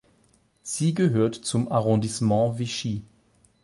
Sie 0.63 0.95
gehört 0.95 1.35
zum 1.35 1.71
Arrondissement 1.71 2.57
Vichy. 2.57 3.03